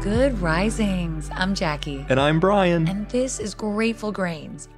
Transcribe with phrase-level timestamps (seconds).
[0.00, 1.28] Good risings.
[1.34, 2.06] I'm Jackie.
[2.08, 2.86] And I'm Brian.
[2.86, 4.68] And this is Grateful Grains.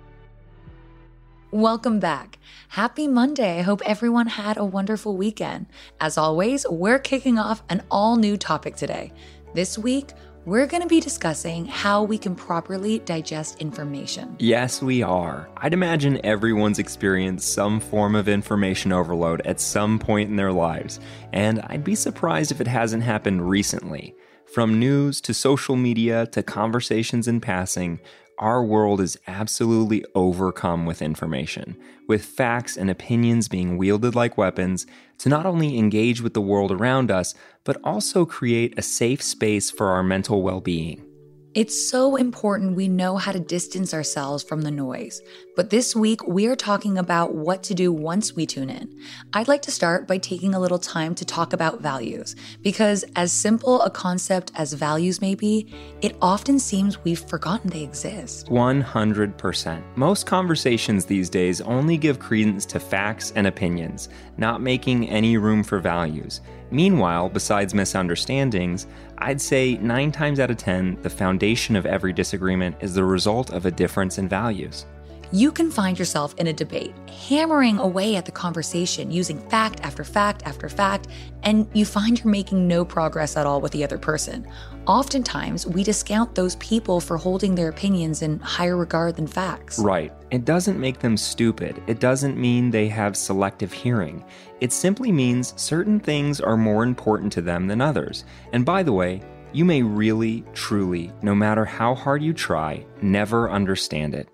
[1.51, 2.38] Welcome back.
[2.69, 3.59] Happy Monday.
[3.59, 5.66] I hope everyone had a wonderful weekend.
[6.01, 9.12] As always, we're kicking off an all new topic today.
[9.52, 10.09] This week,
[10.47, 14.37] we're going to be discussing how we can properly digest information.
[14.39, 15.50] Yes, we are.
[15.59, 20.98] I'd imagine everyone's experienced some form of information overload at some point in their lives,
[21.34, 24.14] and I'd be surprised if it hasn't happened recently.
[24.54, 28.00] From news to social media to conversations in passing,
[28.38, 31.77] our world is absolutely overcome with information,
[32.08, 34.88] with facts and opinions being wielded like weapons
[35.19, 39.70] to not only engage with the world around us, but also create a safe space
[39.70, 41.06] for our mental well being.
[41.55, 45.20] It's so important we know how to distance ourselves from the noise.
[45.61, 48.98] But this week, we are talking about what to do once we tune in.
[49.34, 53.30] I'd like to start by taking a little time to talk about values, because as
[53.30, 58.47] simple a concept as values may be, it often seems we've forgotten they exist.
[58.47, 59.83] 100%.
[59.97, 65.62] Most conversations these days only give credence to facts and opinions, not making any room
[65.62, 66.41] for values.
[66.70, 68.86] Meanwhile, besides misunderstandings,
[69.19, 73.50] I'd say 9 times out of 10, the foundation of every disagreement is the result
[73.50, 74.86] of a difference in values.
[75.33, 80.03] You can find yourself in a debate, hammering away at the conversation using fact after
[80.03, 81.06] fact after fact,
[81.45, 84.45] and you find you're making no progress at all with the other person.
[84.89, 89.78] Oftentimes, we discount those people for holding their opinions in higher regard than facts.
[89.78, 90.12] Right.
[90.32, 91.81] It doesn't make them stupid.
[91.87, 94.25] It doesn't mean they have selective hearing.
[94.60, 98.25] It simply means certain things are more important to them than others.
[98.53, 99.22] And by the way,
[99.53, 104.28] you may really, truly, no matter how hard you try, never understand it.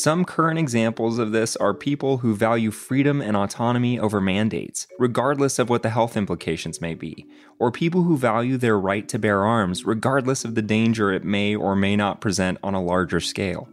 [0.00, 5.58] Some current examples of this are people who value freedom and autonomy over mandates, regardless
[5.58, 7.26] of what the health implications may be,
[7.58, 11.56] or people who value their right to bear arms, regardless of the danger it may
[11.56, 13.68] or may not present on a larger scale.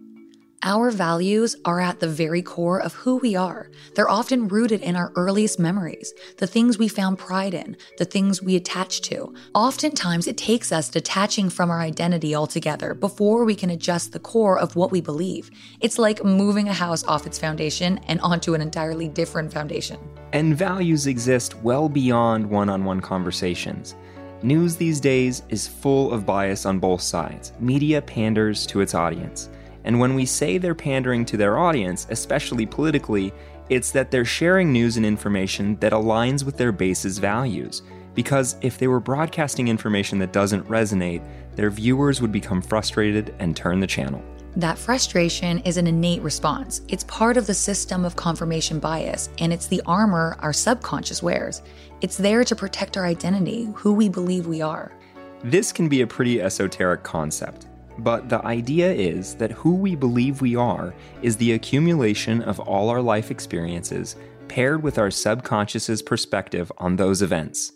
[0.67, 3.69] Our values are at the very core of who we are.
[3.93, 8.41] They're often rooted in our earliest memories, the things we found pride in, the things
[8.41, 9.31] we attach to.
[9.53, 14.57] Oftentimes, it takes us detaching from our identity altogether before we can adjust the core
[14.57, 15.51] of what we believe.
[15.81, 19.99] It's like moving a house off its foundation and onto an entirely different foundation.
[20.33, 23.93] And values exist well beyond one on one conversations.
[24.41, 27.53] News these days is full of bias on both sides.
[27.59, 29.49] Media panders to its audience.
[29.85, 33.31] And when we say they're pandering to their audience, especially politically,
[33.69, 37.83] it's that they're sharing news and information that aligns with their base's values.
[38.15, 41.23] Because if they were broadcasting information that doesn't resonate,
[41.55, 44.23] their viewers would become frustrated and turn the channel.
[44.55, 46.81] That frustration is an innate response.
[46.87, 51.61] It's part of the system of confirmation bias, and it's the armor our subconscious wears.
[52.01, 54.91] It's there to protect our identity, who we believe we are.
[55.43, 57.67] This can be a pretty esoteric concept.
[57.99, 62.89] But the idea is that who we believe we are is the accumulation of all
[62.89, 64.15] our life experiences
[64.47, 67.71] paired with our subconscious's perspective on those events.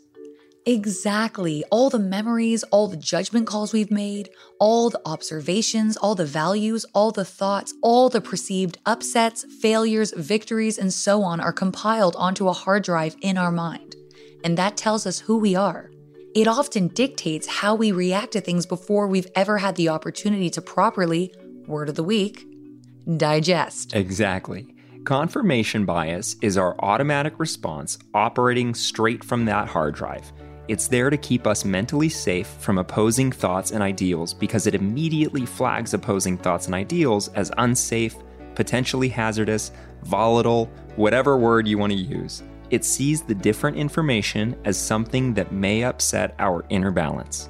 [0.65, 1.63] Exactly.
[1.71, 4.29] All the memories, all the judgment calls we've made,
[4.59, 10.77] all the observations, all the values, all the thoughts, all the perceived upsets, failures, victories,
[10.77, 13.95] and so on are compiled onto a hard drive in our mind.
[14.43, 15.91] And that tells us who we are.
[16.35, 20.61] It often dictates how we react to things before we've ever had the opportunity to
[20.61, 21.33] properly,
[21.65, 22.45] word of the week,
[23.17, 23.95] digest.
[23.95, 24.75] Exactly.
[25.05, 30.31] Confirmation bias is our automatic response operating straight from that hard drive.
[30.67, 35.47] It's there to keep us mentally safe from opposing thoughts and ideals because it immediately
[35.47, 38.15] flags opposing thoughts and ideals as unsafe,
[38.53, 39.71] potentially hazardous,
[40.03, 42.43] volatile, whatever word you want to use.
[42.69, 47.49] It sees the different information as something that may upset our inner balance.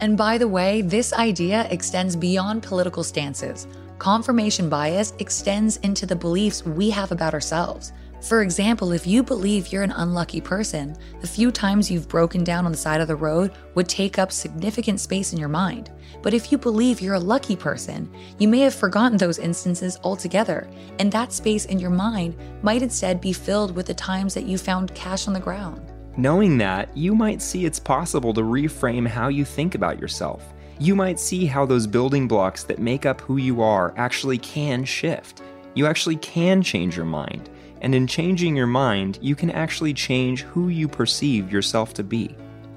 [0.00, 3.66] And by the way, this idea extends beyond political stances.
[3.98, 7.92] Confirmation bias extends into the beliefs we have about ourselves.
[8.20, 12.66] For example, if you believe you're an unlucky person, the few times you've broken down
[12.66, 15.92] on the side of the road would take up significant space in your mind.
[16.20, 20.68] But if you believe you're a lucky person, you may have forgotten those instances altogether,
[20.98, 24.58] and that space in your mind might instead be filled with the times that you
[24.58, 25.92] found cash on the ground.
[26.16, 30.52] Knowing that, you might see it's possible to reframe how you think about yourself.
[30.80, 34.84] You might see how those building blocks that make up who you are actually can
[34.84, 35.40] shift.
[35.74, 37.48] You actually can change your mind.
[37.80, 42.34] And in changing your mind, you can actually change who you perceive yourself to be.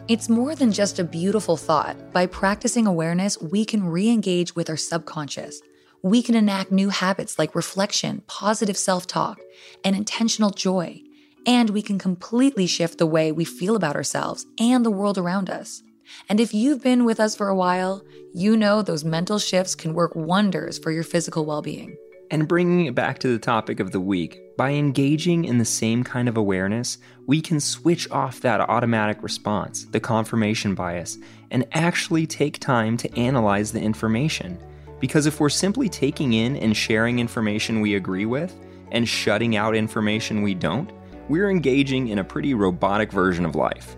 [0.08, 2.12] It's more than just a beautiful thought.
[2.12, 5.62] By practicing awareness, we can re engage with our subconscious.
[6.02, 9.40] We can enact new habits like reflection, positive self talk,
[9.84, 11.02] and intentional joy.
[11.46, 15.50] And we can completely shift the way we feel about ourselves and the world around
[15.50, 15.82] us.
[16.30, 18.04] And if you've been with us for a while,
[18.34, 21.98] you know those mental shifts can work wonders for your physical well being.
[22.32, 26.02] And bringing it back to the topic of the week, by engaging in the same
[26.02, 26.98] kind of awareness,
[27.28, 31.18] we can switch off that automatic response, the confirmation bias,
[31.52, 34.58] and actually take time to analyze the information.
[35.02, 38.56] Because if we're simply taking in and sharing information we agree with
[38.94, 40.90] and shutting out information we don't,
[41.28, 43.98] we're engaging in a pretty robotic version of life.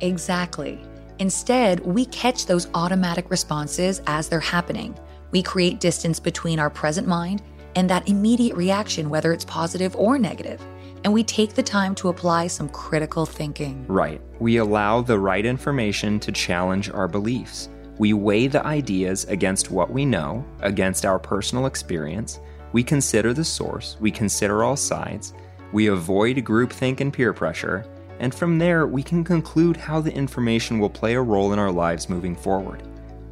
[0.00, 0.80] Exactly.
[1.20, 4.98] Instead, we catch those automatic responses as they're happening.
[5.30, 7.40] We create distance between our present mind
[7.78, 10.60] and that immediate reaction, whether it's positive or negative.
[11.04, 13.86] And we take the time to apply some critical thinking.
[13.86, 14.20] Right.
[14.40, 17.68] We allow the right information to challenge our beliefs.
[17.96, 22.40] We weigh the ideas against what we know, against our personal experience.
[22.72, 23.96] We consider the source.
[24.00, 25.32] We consider all sides.
[25.72, 27.86] We avoid groupthink and peer pressure.
[28.18, 31.70] And from there, we can conclude how the information will play a role in our
[31.70, 32.82] lives moving forward.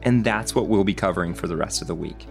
[0.02, 2.28] And that's what we'll be covering for the rest of the week.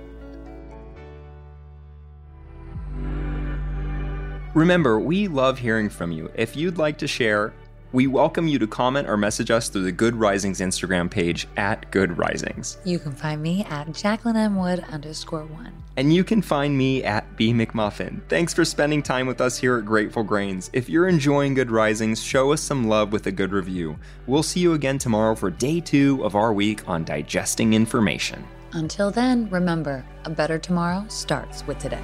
[4.56, 6.32] Remember, we love hearing from you.
[6.34, 7.54] If you'd like to share,
[7.92, 11.92] we welcome you to comment or message us through the Good Risings Instagram page at
[11.92, 12.78] Good Risings.
[12.86, 14.56] You can find me at Jacqueline M.
[14.56, 15.74] Wood underscore one.
[15.98, 18.22] And you can find me at B McMuffin.
[18.30, 20.70] Thanks for spending time with us here at Grateful Grains.
[20.72, 24.00] If you're enjoying Good Risings, show us some love with a good review.
[24.26, 28.48] We'll see you again tomorrow for day two of our week on digesting information.
[28.72, 32.04] Until then, remember, a better tomorrow starts with today.